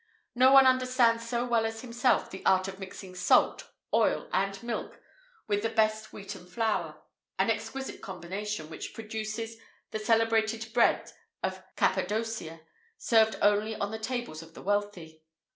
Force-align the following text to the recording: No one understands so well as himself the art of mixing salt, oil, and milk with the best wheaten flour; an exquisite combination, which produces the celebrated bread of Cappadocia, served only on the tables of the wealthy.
No 0.33 0.51
one 0.51 0.65
understands 0.65 1.29
so 1.29 1.45
well 1.45 1.63
as 1.63 1.81
himself 1.81 2.31
the 2.31 2.43
art 2.43 2.67
of 2.67 2.79
mixing 2.79 3.13
salt, 3.13 3.69
oil, 3.93 4.27
and 4.33 4.63
milk 4.63 4.99
with 5.47 5.61
the 5.61 5.69
best 5.69 6.11
wheaten 6.11 6.47
flour; 6.47 7.03
an 7.37 7.51
exquisite 7.51 8.01
combination, 8.01 8.67
which 8.71 8.95
produces 8.95 9.57
the 9.91 9.99
celebrated 9.99 10.73
bread 10.73 11.11
of 11.43 11.61
Cappadocia, 11.75 12.61
served 12.97 13.35
only 13.43 13.75
on 13.75 13.91
the 13.91 13.99
tables 13.99 14.41
of 14.41 14.55
the 14.55 14.63
wealthy. 14.63 15.23